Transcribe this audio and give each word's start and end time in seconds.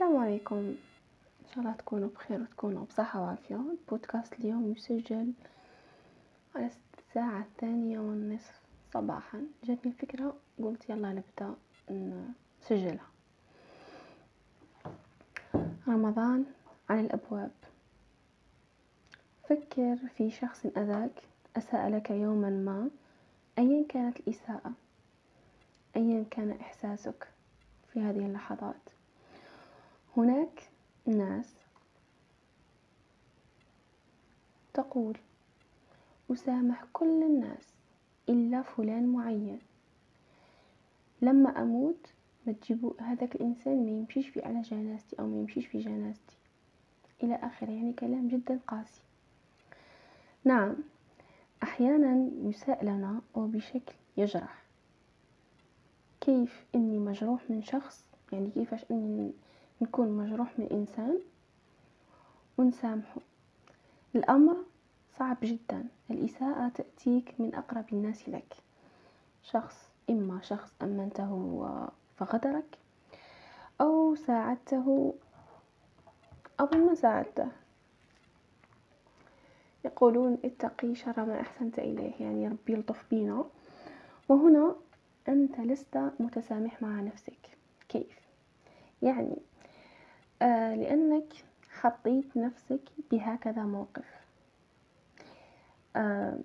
السلام 0.00 0.16
عليكم. 0.16 0.56
إن 0.56 1.48
شاء 1.54 1.58
الله 1.58 1.72
تكونوا 1.72 2.08
بخير 2.08 2.42
وتكونوا 2.42 2.84
بصحة 2.84 3.20
وعافية. 3.20 3.56
البودكاست 3.56 4.32
اليوم 4.32 4.72
يسجل 4.72 5.32
على 6.54 6.70
الساعة 6.98 7.40
الثانية 7.40 7.98
والنصف 7.98 8.60
صباحا. 8.94 9.42
جاتني 9.64 9.92
فكرة 9.92 10.36
قلت 10.62 10.90
يلا 10.90 11.12
نبدأ 11.12 11.54
نسجلها. 12.60 13.06
رمضان 15.88 16.44
على 16.90 17.00
الأبواب. 17.00 17.50
فكر 19.48 19.96
في 20.16 20.30
شخص 20.30 20.66
أذاك 20.66 21.22
أساء 21.56 21.88
لك 21.88 22.10
يوما 22.10 22.50
ما 22.50 22.90
أيا 23.58 23.84
كانت 23.88 24.20
الإساءة 24.20 24.72
أيا 25.96 26.24
كان 26.30 26.50
إحساسك 26.50 27.28
في 27.92 28.00
هذه 28.00 28.26
اللحظات. 28.26 28.99
هناك 30.16 30.68
ناس 31.06 31.54
تقول 34.74 35.18
أسامح 36.30 36.84
كل 36.92 37.22
الناس 37.22 37.74
إلا 38.28 38.62
فلان 38.62 39.06
معين. 39.06 39.58
لما 41.22 41.62
أموت 41.62 42.12
ما 42.46 42.52
تجيبوا 42.52 42.92
هذاك 43.00 43.34
الإنسان 43.34 43.84
ما 43.84 43.90
يمشيش 43.90 44.28
في 44.28 44.44
على 44.44 44.62
جنازتي 44.62 45.18
أو 45.18 45.26
ما 45.26 45.36
يمشيش 45.36 45.66
في 45.66 45.78
جنازتي. 45.78 46.36
إلى 47.22 47.34
آخره 47.34 47.70
يعني 47.70 47.92
كلام 47.92 48.28
جدا 48.28 48.60
قاسي. 48.66 49.00
نعم 50.44 50.76
أحيانا 51.62 52.30
يساء 52.42 52.84
لنا 52.84 53.20
وبشكل 53.34 53.94
يجرح 54.16 54.62
كيف 56.20 56.64
إني 56.74 56.98
مجروح 56.98 57.50
من 57.50 57.62
شخص؟ 57.62 58.04
يعني 58.32 58.50
كيفاش 58.50 58.84
إني 58.90 59.32
نكون 59.82 60.08
مجروح 60.08 60.58
من 60.58 60.68
إنسان 60.72 61.18
ونسامحه. 62.58 63.20
الأمر 64.16 64.56
صعب 65.18 65.36
جدا. 65.42 65.84
الإساءة 66.10 66.68
تأتيك 66.68 67.34
من 67.38 67.54
أقرب 67.54 67.84
الناس 67.92 68.28
لك. 68.28 68.54
شخص 69.42 69.90
إما 70.10 70.40
شخص 70.42 70.72
أمنته 70.82 71.64
فغدرك 72.16 72.78
أو 73.80 74.14
ساعدته 74.14 75.14
أو 76.60 76.66
ما 76.66 76.94
ساعدته. 76.94 77.48
يقولون 79.84 80.38
اتقي 80.44 80.94
شر 80.94 81.24
ما 81.24 81.40
أحسنت 81.40 81.78
إليه. 81.78 82.12
يعني 82.20 82.48
ربي 82.48 82.72
يلطف 82.72 83.04
بينا. 83.10 83.44
وهنا 84.28 84.74
أنت 85.28 85.60
لست 85.60 85.96
متسامح 86.20 86.82
مع 86.82 87.00
نفسك. 87.00 87.58
كيف؟ 87.88 88.20
يعني 89.02 89.36
آه 90.42 90.74
لأنك 90.74 91.24
حطيت 91.70 92.36
نفسك 92.36 92.80
بهكذا 93.10 93.62
موقف. 93.62 94.04
آه 95.96 96.38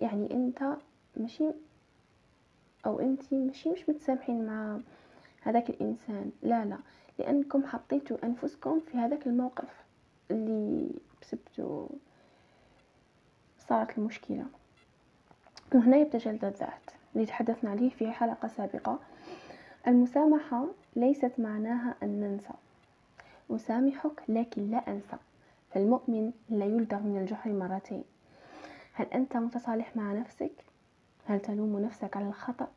يعني 0.00 0.34
أنت 0.34 0.76
ماشي 1.16 1.50
أو 2.86 3.00
أنت 3.00 3.34
ماشي 3.34 3.70
مش 3.70 3.88
متسامحين 3.88 4.46
مع 4.46 4.78
هذاك 5.42 5.70
الإنسان. 5.70 6.30
لا 6.42 6.64
لا 6.64 6.78
لأنكم 7.18 7.66
حطيتوا 7.66 8.16
أنفسكم 8.24 8.80
في 8.80 8.96
هذاك 8.98 9.26
الموقف 9.26 9.84
اللي 10.30 10.90
بسبته 11.22 11.90
صارت 13.58 13.98
المشكلة. 13.98 14.46
وهنا 15.74 15.96
يبتجلد 15.96 16.44
الذات 16.44 16.90
اللي 17.14 17.26
تحدثنا 17.26 17.70
عليه 17.70 17.90
في 17.90 18.10
حلقة 18.10 18.48
سابقة. 18.48 18.98
المسامحة 19.86 20.66
ليست 20.96 21.32
معناها 21.38 21.94
أن 22.02 22.20
ننسى 22.20 22.52
أسامحك 23.50 24.22
لكن 24.28 24.70
لا 24.70 24.88
أنسى. 24.88 25.16
فالمؤمن 25.70 26.32
لا 26.48 26.64
يلدغ 26.64 26.98
من 26.98 27.18
الجحر 27.20 27.52
مرتين. 27.52 28.04
هل 28.92 29.06
أنت 29.06 29.36
متصالح 29.36 29.96
مع 29.96 30.12
نفسك؟ 30.12 30.52
هل 31.26 31.40
تلوم 31.40 31.78
نفسك 31.78 32.16
على 32.16 32.28
الخطأ 32.28 32.68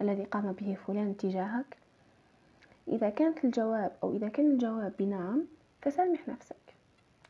الذي 0.00 0.24
قام 0.24 0.52
به 0.52 0.76
فلان 0.86 1.16
تجاهك؟ 1.16 1.76
إذا 2.88 3.10
كانت 3.10 3.44
الجواب 3.44 3.92
أو 4.02 4.16
إذا 4.16 4.28
كان 4.28 4.50
الجواب 4.50 4.92
بنعم 4.98 5.44
فسامح 5.82 6.28
نفسك. 6.28 6.56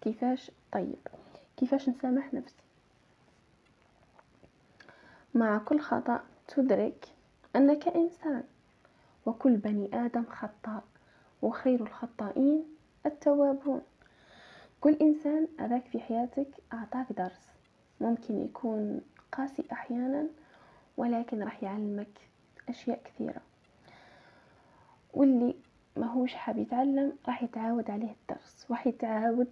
كيفاش؟ 0.00 0.50
طيب 0.72 0.98
كيفاش 1.56 1.88
نسامح 1.88 2.34
نفسي؟ 2.34 2.62
مع 5.34 5.58
كل 5.58 5.80
خطأ 5.80 6.20
تدرك 6.48 7.06
أنك 7.56 7.88
إنسان 7.88 8.42
وكل 9.26 9.56
بني 9.56 10.06
آدم 10.06 10.24
خطاء. 10.24 10.84
وخير 11.44 11.80
الخطائين 11.80 12.64
التوابون. 13.06 13.82
كل 14.80 14.92
إنسان 15.02 15.48
أذاك 15.60 15.86
في 15.86 16.00
حياتك 16.00 16.48
أعطاك 16.72 17.12
درس. 17.12 17.48
ممكن 18.00 18.44
يكون 18.44 19.00
قاسي 19.32 19.64
أحيانا 19.72 20.26
ولكن 20.96 21.42
راح 21.42 21.62
يعلمك 21.62 22.20
أشياء 22.68 23.00
كثيرة. 23.04 23.40
واللي 25.14 25.54
ما 25.96 26.06
هوش 26.06 26.34
حاب 26.34 26.58
يتعلم 26.58 27.12
راح 27.26 27.42
يتعاود 27.42 27.90
عليه 27.90 28.14
الدرس 28.22 28.66
راح 28.70 28.86
يتعاود 28.86 29.48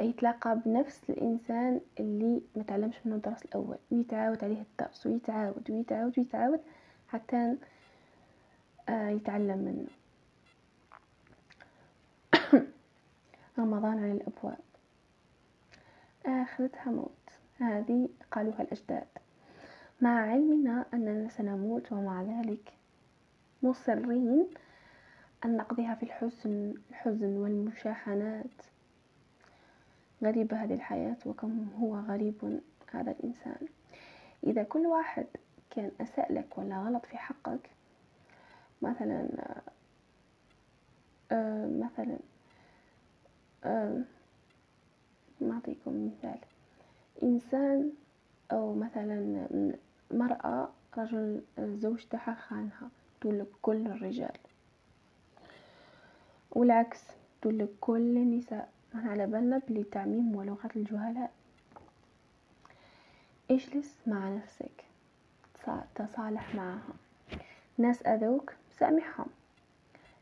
يتلاقى 0.00 0.58
بنفس 0.66 1.10
الإنسان 1.10 1.80
اللي 2.00 2.42
ما 2.56 2.62
تعلمش 2.62 2.94
منه 3.04 3.16
الدرس 3.16 3.44
الأول. 3.44 3.76
ويتعاود 3.90 4.44
عليه 4.44 4.62
الدرس 4.62 5.06
ويتعاود 5.06 5.70
ويتعاود 5.70 6.18
ويتعاود 6.18 6.60
حتى 7.08 7.56
آه، 8.88 9.08
يتعلم 9.08 9.58
منه. 9.58 9.86
رمضان 13.58 13.98
على 13.98 14.12
الأبواب. 14.12 14.58
آخرتها 16.26 16.90
موت. 16.90 17.30
هذه 17.58 18.08
قالوها 18.30 18.62
الأجداد. 18.62 19.06
مع 20.00 20.30
علمنا 20.30 20.84
أننا 20.94 21.28
سنموت 21.28 21.92
ومع 21.92 22.22
ذلك 22.22 22.72
مصرين 23.62 24.46
أن 25.44 25.56
نقضيها 25.56 25.94
في 25.94 26.02
الحزن 26.02 26.74
الحزن 26.90 27.36
والمشاحنات. 27.36 28.62
غريبة 30.24 30.64
هذه 30.64 30.74
الحياة 30.74 31.16
وكم 31.26 31.68
هو 31.80 31.96
غريب 31.96 32.60
هذا 32.92 33.10
الإنسان. 33.10 33.68
إذا 34.46 34.62
كل 34.62 34.86
واحد 34.86 35.26
كان 35.70 35.90
أساء 36.00 36.32
لك 36.32 36.58
ولا 36.58 36.78
غلط 36.78 37.06
في 37.06 37.16
حقك 37.16 37.70
مثلا 38.82 39.28
آه 41.32 41.66
مثلا 41.66 42.12
آه 42.12 42.37
نعطيكم 45.40 46.06
مثال. 46.06 46.38
إنسان 47.22 47.92
أو 48.52 48.74
مثلا 48.74 49.46
مرأة 50.10 50.70
رجل 50.98 51.42
الزوج 51.58 52.04
تاعها 52.04 52.34
خانها 52.34 52.90
تقول 53.20 53.46
كل 53.62 53.86
الرجال. 53.86 54.38
والعكس 56.50 57.00
تقول 57.42 57.68
كل 57.80 58.16
النساء. 58.16 58.68
على 58.94 59.26
بالنا 59.26 59.58
بلي 59.68 59.80
التعميم 59.80 60.36
ولغة 60.36 60.70
الجهلاء. 60.76 61.30
اجلس 63.50 63.98
مع 64.06 64.28
نفسك. 64.28 64.84
تصالح 65.94 66.54
معها. 66.54 66.92
ناس 67.78 68.02
أذوك 68.02 68.52
سامحهم. 68.78 69.26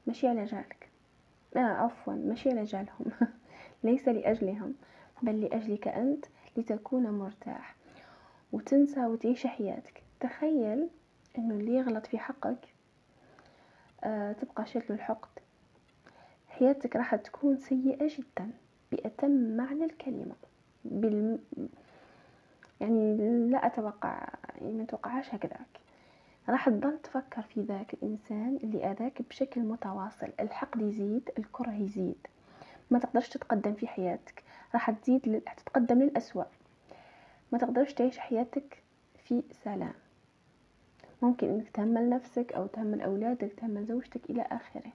ماشي 0.07 0.29
على 0.29 0.45
جالك 0.45 0.86
آه 1.57 1.61
عفوا 1.61 2.13
ماشي 2.15 2.51
على 2.51 2.65
جالهم 2.65 3.13
ليس 3.85 4.09
لأجلهم 4.09 4.75
بل 5.23 5.41
لأجلك 5.41 5.89
أنت 5.89 6.25
لتكون 6.57 7.11
مرتاح 7.11 7.77
وتنسى 8.53 9.07
وتعيش 9.07 9.47
حياتك. 9.47 10.03
تخيل 10.21 10.89
إنه 11.39 11.55
اللي 11.55 11.75
يغلط 11.75 12.07
في 12.07 12.19
حقك 12.19 12.69
آه 14.05 14.33
تبقى 14.33 14.67
شكل 14.67 14.95
الحقد. 14.95 15.29
حياتك 16.49 16.97
راح 16.97 17.15
تكون 17.15 17.57
سيئة 17.59 18.09
جدا 18.19 18.51
بأتم 18.93 19.57
معنى 19.57 19.85
الكلمة. 19.85 20.35
بال... 20.85 21.39
يعني 22.81 23.17
لا 23.51 23.67
أتوقع 23.67 24.29
يعني 24.61 24.73
ما 24.73 24.85
توقعهاش 24.85 25.35
هكذاك. 25.35 25.81
راح 26.49 26.69
تضل 26.69 26.99
تفكر 26.99 27.43
في 27.43 27.61
ذاك 27.63 27.95
الإنسان 27.95 28.59
اللي 28.65 28.91
أذاك 28.91 29.23
بشكل 29.23 29.61
متواصل. 29.61 30.29
الحقد 30.41 30.83
يزيد 30.83 31.31
الكره 31.39 31.71
يزيد. 31.71 32.27
ما 32.91 32.99
تقدرش 32.99 33.29
تتقدم 33.29 33.75
في 33.75 33.87
حياتك. 33.87 34.43
راح 34.75 34.91
تزيد 34.91 35.29
ل... 35.29 35.41
تتقدم 35.41 36.03
للأسوأ. 36.03 36.45
ما 37.53 37.59
تقدرش 37.59 37.93
تعيش 37.93 38.19
حياتك 38.19 38.83
في 39.25 39.43
سلام. 39.65 39.95
ممكن 41.23 41.49
إنك 41.49 41.71
تهمل 41.71 42.11
نفسك 42.11 42.53
أو 42.53 42.67
تهمل 42.67 43.01
أولادك 43.01 43.53
تهمل 43.53 43.85
زوجتك 43.85 44.31
إلى 44.31 44.43
آخره. 44.43 44.93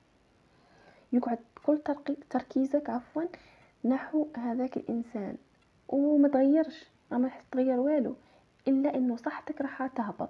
يقعد 1.13 1.39
كل 1.65 1.79
تركيزك 2.29 2.89
عفوا 2.89 3.23
نحو 3.85 4.27
هذاك 4.37 4.77
الإنسان. 4.77 5.37
وما 5.87 6.27
تغيرش. 6.27 6.89
ما 7.11 7.17
راح 7.17 7.41
تغير 7.51 7.79
والو. 7.79 8.15
إلا 8.67 8.95
إنه 8.95 9.15
صحتك 9.15 9.61
راح 9.61 9.87
تهبط. 9.87 10.29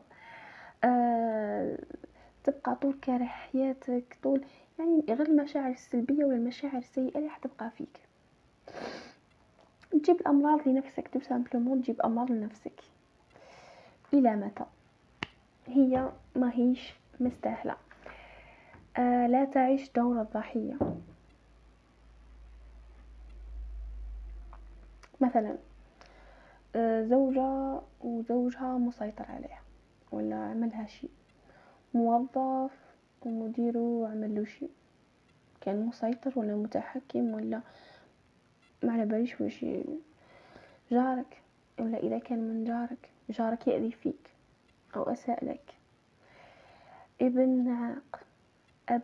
آه 0.84 1.78
تبقى 2.44 2.76
طول 2.76 2.94
كاره 3.02 3.24
حياتك 3.26 4.18
طول 4.24 4.42
يعني 4.80 5.04
غير 5.10 5.22
المشاعر 5.22 5.72
السلبية 5.72 6.26
ولا 6.26 6.36
المشاعر 6.36 6.78
السيئة 6.78 7.18
اللي 7.18 7.30
حتبقى 7.30 7.72
فيك. 7.78 8.00
تجيب 9.92 10.16
الأمراض 10.22 10.68
لنفسك 10.68 11.08
tout 11.08 11.20
simplement 11.20 11.82
تجيب 11.82 12.02
أمراض 12.02 12.32
لنفسك. 12.32 12.82
إلى 14.14 14.36
متى؟ 14.36 14.66
هي 15.68 16.10
ما 16.36 16.52
هيش 16.54 16.94
مستاهلة. 17.20 17.76
آه 18.98 19.28
لا 19.28 19.46
تعيش 19.46 19.90
دور 19.90 20.22
الضحية 20.22 20.78
مثلا 25.22 25.58
آه 26.76 27.04
زوجة 27.04 27.82
وزوجها 28.02 28.78
مسيطر 28.78 29.26
عليها. 29.30 29.61
ولا 30.12 30.36
عملها 30.36 30.86
شي 30.86 31.08
موظف 31.94 32.72
ومديره 33.22 34.08
عملو 34.12 34.46
شي 34.46 34.68
كان 35.62 35.86
مسيطر 35.86 36.40
ولا 36.40 36.56
متحكم 36.56 37.34
ولا 37.34 37.62
ما 38.84 38.94
على 38.94 39.06
باليش 39.06 39.42
واش 39.42 39.66
جارك 40.92 41.42
ولا 41.80 41.98
إذا 41.98 42.20
كان 42.20 42.40
من 42.40 42.64
جارك. 42.64 43.10
جارك 43.30 43.68
يأذي 43.68 43.92
فيك 43.92 44.32
أو 44.96 45.04
اساء 45.04 45.46
لك 45.46 45.74
ابن 47.22 47.68
عاق 47.70 48.20
أب 48.90 49.02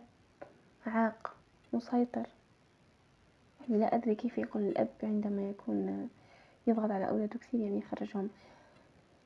عاق 0.85 1.35
مسيطر. 1.73 2.27
يعني 3.61 3.81
لا 3.81 3.95
أدري 3.95 4.15
كيف 4.15 4.37
يقول 4.37 4.63
الأب 4.63 4.89
عندما 5.03 5.49
يكون 5.49 6.09
يضغط 6.67 6.91
على 6.91 7.09
اولاده 7.09 7.39
كثير 7.39 7.59
يعني 7.59 7.77
يخرجهم. 7.77 8.29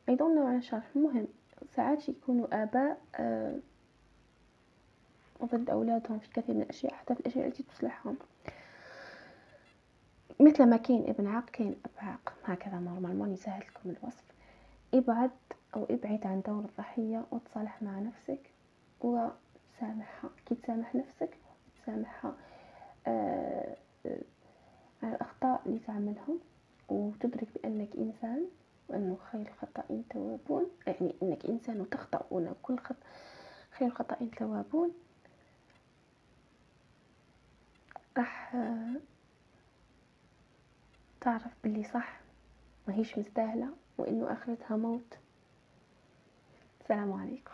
I 0.09 0.13
don't 0.13 0.35
know 0.37 0.47
على 0.47 0.61
شرح 0.61 0.83
المهم 0.95 1.27
ساعات 1.75 2.09
يكونوا 2.09 2.63
آباء 2.63 3.01
آه 3.15 3.55
ضد 5.45 5.69
أولادهم 5.69 6.19
في 6.19 6.29
كثير 6.29 6.55
من 6.55 6.61
الأشياء 6.61 6.93
حتى 6.93 7.13
في 7.15 7.19
الأشياء 7.19 7.47
التي 7.47 7.63
تصلحهم. 7.63 8.17
مثل 10.39 10.65
ما 10.69 10.77
كاين 10.77 11.09
ابن 11.09 11.27
عاق 11.27 11.49
كاين 11.49 11.75
أب 11.85 11.91
عاق. 11.97 12.33
هكذا 12.45 12.79
normalement 12.79 13.31
يسهل 13.33 13.59
لكم 13.61 13.89
الوصف. 13.89 14.23
ابعد 14.93 15.31
أو 15.75 15.83
ابعد 15.89 16.27
عن 16.27 16.41
دور 16.41 16.65
الضحية 16.65 17.25
وتصالح 17.31 17.81
مع 17.81 17.99
نفسك 17.99 18.49
وسامحها 19.01 20.29
كي 20.45 20.55
تسامح 20.55 20.95
نفسك 20.95 21.37
تسامحها 21.83 22.35
آه 23.07 23.75
على 25.03 25.15
الأخطاء 25.15 25.61
اللي 25.65 25.79
تعملهم 25.79 26.39
وتدرك 26.89 27.47
بأنك 27.55 27.95
إنسان. 27.95 28.45
وأنه 28.91 29.17
خير 29.31 29.41
الخطائين 29.47 30.03
توابون 30.09 30.69
يعني 30.87 31.15
أنك 31.23 31.45
إنسان 31.45 31.81
وتخطأ 31.81 32.25
وأن 32.31 32.55
كل 32.63 32.79
خط 32.79 32.95
خير 33.71 33.87
الخطائين 33.87 34.31
توابون. 34.31 34.91
راح 38.17 38.55
تعرف 41.21 41.51
باللي 41.63 41.83
صح 41.83 42.19
ما 42.87 42.93
هيش 42.95 43.17
مستاهلة 43.17 43.69
وإنه 43.97 44.33
آخرتها 44.33 44.77
موت. 44.77 45.17
السلام 46.81 47.13
عليكم. 47.13 47.53